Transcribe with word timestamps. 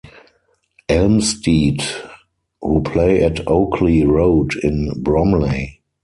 Elmstead, 0.89 1.83
who 2.59 2.81
play 2.81 3.21
at 3.21 3.47
Oakley 3.47 4.03
Road 4.03 4.55
in 4.63 4.99
Bromley. 5.03 5.79